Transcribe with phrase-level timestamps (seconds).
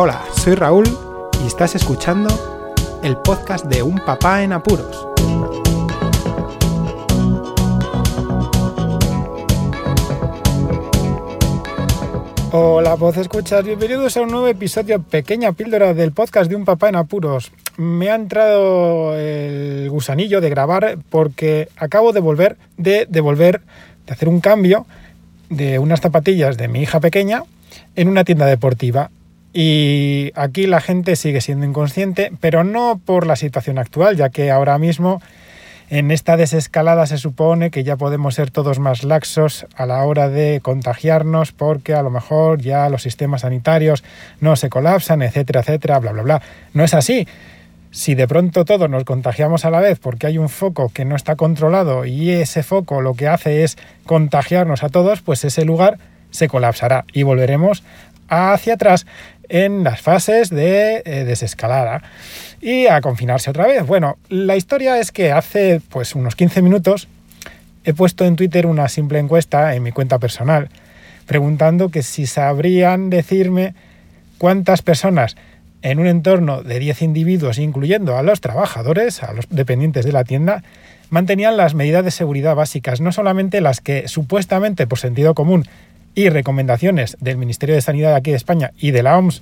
[0.00, 0.86] Hola, soy Raúl
[1.42, 2.28] y estás escuchando
[3.02, 5.08] el podcast de Un Papá en Apuros.
[12.52, 16.90] Hola, voz escuchas, bienvenidos a un nuevo episodio, pequeña píldora del podcast de Un Papá
[16.90, 17.50] en Apuros.
[17.76, 23.62] Me ha entrado el gusanillo de grabar porque acabo de volver, de devolver,
[24.06, 24.86] de hacer un cambio
[25.50, 27.42] de unas zapatillas de mi hija pequeña
[27.96, 29.10] en una tienda deportiva.
[29.60, 34.52] Y aquí la gente sigue siendo inconsciente, pero no por la situación actual, ya que
[34.52, 35.20] ahora mismo
[35.90, 40.28] en esta desescalada se supone que ya podemos ser todos más laxos a la hora
[40.28, 44.04] de contagiarnos porque a lo mejor ya los sistemas sanitarios
[44.40, 46.42] no se colapsan, etcétera, etcétera, bla, bla, bla.
[46.72, 47.26] No es así.
[47.90, 51.16] Si de pronto todos nos contagiamos a la vez porque hay un foco que no
[51.16, 55.98] está controlado y ese foco lo que hace es contagiarnos a todos, pues ese lugar
[56.30, 57.82] se colapsará y volveremos
[58.28, 59.06] hacia atrás
[59.48, 62.02] en las fases de eh, desescalada
[62.60, 63.86] y a confinarse otra vez.
[63.86, 67.08] Bueno, la historia es que hace pues unos 15 minutos
[67.84, 70.68] he puesto en Twitter una simple encuesta en mi cuenta personal
[71.28, 73.74] preguntando que si sabrían decirme
[74.38, 75.36] cuántas personas
[75.82, 80.24] en un entorno de 10 individuos, incluyendo a los trabajadores, a los dependientes de la
[80.24, 80.64] tienda,
[81.10, 85.66] mantenían las medidas de seguridad básicas, no solamente las que supuestamente por sentido común
[86.18, 89.40] y recomendaciones del Ministerio de Sanidad aquí de España y de la OMS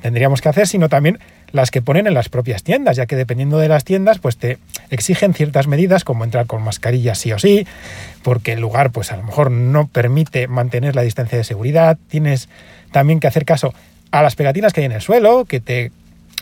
[0.00, 1.18] tendríamos que hacer, sino también
[1.50, 4.58] las que ponen en las propias tiendas, ya que dependiendo de las tiendas, pues te
[4.90, 7.66] exigen ciertas medidas como entrar con mascarilla sí o sí,
[8.22, 12.48] porque el lugar pues a lo mejor no permite mantener la distancia de seguridad, tienes
[12.92, 13.74] también que hacer caso
[14.12, 15.90] a las pegatinas que hay en el suelo, que te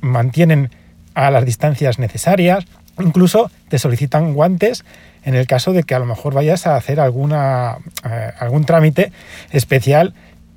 [0.00, 0.70] mantienen
[1.12, 2.64] a las distancias necesarias,
[2.98, 4.82] incluso te solicitan guantes
[5.28, 9.12] en el caso de que a lo mejor vayas a hacer alguna, eh, algún trámite
[9.50, 10.14] especial.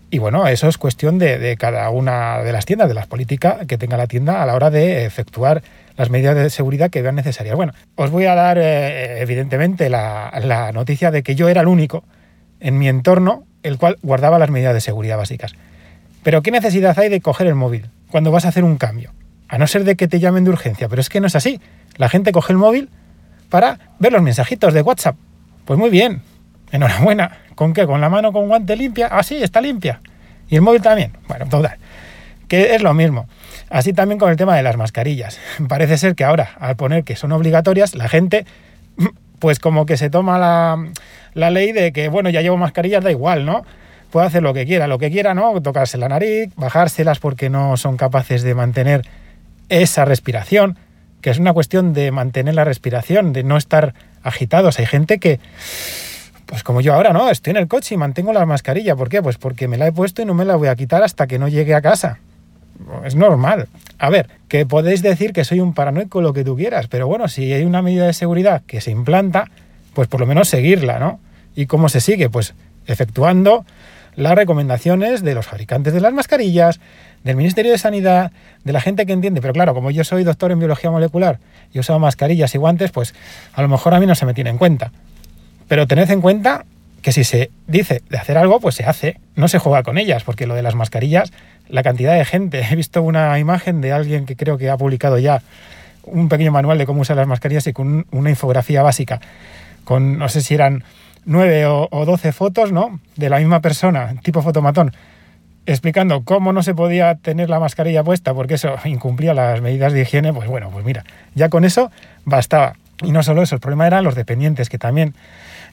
[0.10, 3.78] Y bueno, eso es cuestión de, cada una de las tiendas, de las políticas que
[3.78, 5.62] tenga la tienda a la hora de efectuar
[5.98, 7.54] las medidas de seguridad que vean necesarias.
[7.54, 11.68] Bueno, os voy a dar eh, evidentemente la, la noticia de que yo era el
[11.68, 12.06] único
[12.62, 15.52] en mi entorno el cual guardaba las medidas de seguridad básicas.
[16.24, 19.12] Pero ¿qué necesidad hay de coger el móvil cuando vas a hacer un cambio?
[19.50, 21.60] A no ser de que te llamen de urgencia, pero es que no es así.
[21.98, 22.90] La gente coge el móvil
[23.52, 25.16] para ver los mensajitos de WhatsApp.
[25.66, 26.22] Pues muy bien,
[26.72, 27.38] enhorabuena.
[27.54, 27.86] ¿Con qué?
[27.86, 29.10] ¿Con la mano con guante limpia?
[29.12, 30.00] Ah, sí, está limpia.
[30.50, 31.12] Y el móvil también.
[31.28, 31.78] Bueno, total.
[32.48, 33.28] Que es lo mismo.
[33.70, 35.38] Así también con el tema de las mascarillas.
[35.68, 38.46] Parece ser que ahora, al poner que son obligatorias, la gente,
[39.40, 40.90] pues como que se toma la,
[41.34, 43.66] la ley de que, bueno, ya llevo mascarillas, da igual, ¿no?
[44.12, 45.62] Puede hacer lo que quiera, lo que quiera, ¿no?
[45.62, 49.06] Tocarse la nariz, bajárselas porque no son capaces de mantener
[49.68, 50.78] esa respiración
[51.22, 53.94] que es una cuestión de mantener la respiración, de no estar
[54.24, 54.80] agitados.
[54.80, 55.40] Hay gente que,
[56.46, 57.30] pues como yo ahora, ¿no?
[57.30, 58.96] Estoy en el coche y mantengo la mascarilla.
[58.96, 59.22] ¿Por qué?
[59.22, 61.40] Pues porque me la he puesto y no me la voy a quitar hasta que
[61.40, 62.20] no llegue a casa.
[63.06, 63.68] Es normal.
[64.00, 67.28] A ver, que podéis decir que soy un paranoico, lo que tú quieras, pero bueno,
[67.28, 69.50] si hay una medida de seguridad que se implanta,
[69.94, 71.20] pues por lo menos seguirla, ¿no?
[71.56, 72.30] ¿Y cómo se sigue?
[72.30, 72.54] Pues
[72.88, 73.66] efectuando
[74.16, 76.80] las recomendaciones de los fabricantes de las mascarillas,
[77.24, 78.32] del Ministerio de Sanidad,
[78.64, 79.42] de la gente que entiende.
[79.42, 81.40] Pero claro, como yo soy doctor en biología molecular
[81.74, 83.14] y he mascarillas y guantes, pues
[83.54, 84.92] a lo mejor a mí no se me tiene en cuenta.
[85.68, 86.66] Pero tened en cuenta
[87.02, 89.20] que si se dice de hacer algo, pues se hace.
[89.36, 91.32] No se juega con ellas, porque lo de las mascarillas,
[91.70, 92.62] la cantidad de gente.
[92.70, 95.42] He visto una imagen de alguien que creo que ha publicado ya
[96.04, 99.22] un pequeño manual de cómo usar las mascarillas y con una infografía básica,
[99.84, 100.84] con no sé si eran
[101.26, 103.00] nueve o, doce fotos, ¿no?
[103.16, 104.94] De la misma persona, tipo fotomatón,
[105.66, 110.02] explicando cómo no se podía tener la mascarilla puesta porque eso incumplía las medidas de
[110.02, 111.04] higiene, pues bueno, pues mira,
[111.36, 111.92] ya con eso
[112.26, 112.74] bastaba.
[113.04, 115.16] Y no solo eso, el problema eran los dependientes, que también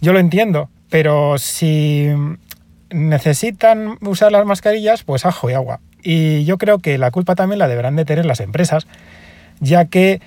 [0.00, 2.08] yo lo entiendo, pero si
[2.90, 5.80] necesitan usar las mascarillas, pues ajo y agua.
[6.02, 8.86] Y yo creo que la culpa también la deberán de tener las empresas,
[9.60, 10.20] ya que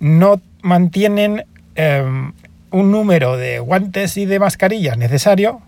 [0.00, 2.32] no mantienen em,
[2.70, 5.60] un número de guantes y de mascarillas necesario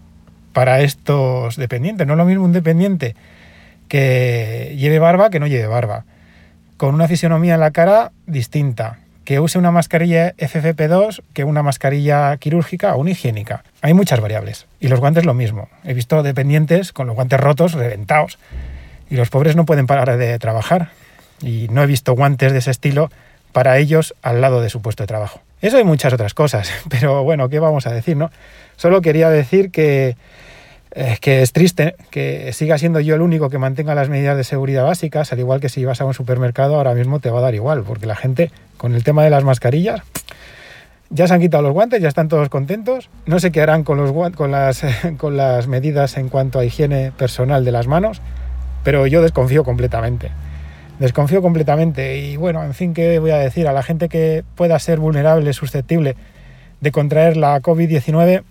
[0.53, 2.07] para estos dependientes.
[2.07, 3.15] No es lo mismo un dependiente
[3.89, 6.05] que lleve barba que no lleve barba,
[6.77, 12.37] con una fisionomía en la cara distinta, que use una mascarilla FFP2 que una mascarilla
[12.37, 13.65] quirúrgica o una higiénica.
[13.83, 14.67] Hay muchas variables.
[14.81, 15.69] Y los guantes lo mismo.
[15.85, 18.39] He visto dependientes con los guantes rotos, reventados,
[19.11, 20.91] y los pobres no pueden parar de trabajar.
[21.43, 23.11] Y no he visto guantes de ese estilo
[23.53, 25.41] para ellos al lado de su puesto de trabajo.
[25.61, 28.31] Eso hay muchas otras cosas, pero bueno, ¿qué vamos a decir, no?
[28.77, 30.17] Solo quería decir que,
[30.93, 34.45] eh, que es triste que siga siendo yo el único que mantenga las medidas de
[34.45, 37.43] seguridad básicas, al igual que si vas a un supermercado ahora mismo te va a
[37.43, 40.01] dar igual, porque la gente con el tema de las mascarillas
[41.11, 43.99] ya se han quitado los guantes, ya están todos contentos, no sé qué harán con,
[43.99, 44.83] los, con, las,
[45.19, 48.23] con las medidas en cuanto a higiene personal de las manos,
[48.85, 50.31] pero yo desconfío completamente.
[51.01, 53.67] Desconfío completamente y bueno, en fin, ¿qué voy a decir?
[53.67, 56.15] A la gente que pueda ser vulnerable, susceptible
[56.83, 58.43] de contraer la COVID-19,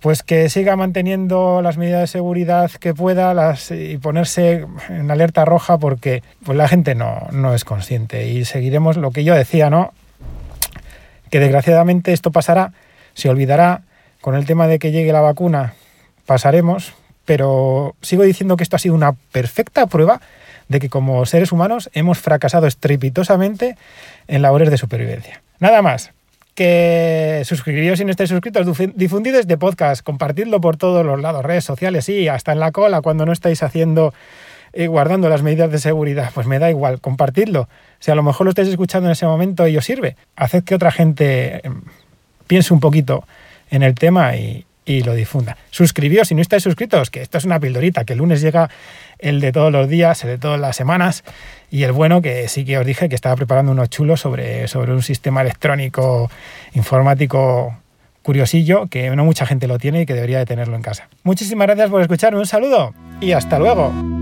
[0.00, 5.78] pues que siga manteniendo las medidas de seguridad que pueda y ponerse en alerta roja
[5.78, 9.92] porque pues la gente no, no es consciente y seguiremos lo que yo decía, ¿no?
[11.30, 12.72] Que desgraciadamente esto pasará,
[13.14, 13.82] se olvidará
[14.20, 15.74] con el tema de que llegue la vacuna,
[16.26, 16.94] pasaremos,
[17.26, 20.20] pero sigo diciendo que esto ha sido una perfecta prueba
[20.70, 23.76] de que como seres humanos hemos fracasado estrepitosamente
[24.28, 25.42] en labores de supervivencia.
[25.58, 26.12] Nada más
[26.54, 31.64] que suscribiros si no estáis suscritos, difundid este podcast, compartidlo por todos los lados, redes
[31.64, 34.14] sociales, sí, hasta en la cola cuando no estáis haciendo,
[34.72, 37.68] y eh, guardando las medidas de seguridad, pues me da igual, compartidlo.
[37.98, 40.74] Si a lo mejor lo estáis escuchando en ese momento y os sirve, haced que
[40.74, 41.82] otra gente em,
[42.46, 43.24] piense un poquito
[43.70, 45.56] en el tema y, y lo difunda.
[45.70, 48.68] Suscribíos si no estáis suscritos, que esto es una pildorita, que el lunes llega
[49.20, 51.22] el de todos los días, el de todas las semanas,
[51.70, 54.92] y el bueno que sí que os dije que estaba preparando unos chulos sobre, sobre
[54.92, 56.28] un sistema electrónico
[56.74, 57.76] informático
[58.22, 61.08] curiosillo que no mucha gente lo tiene y que debería de tenerlo en casa.
[61.22, 64.19] Muchísimas gracias por escucharme, un saludo y hasta luego.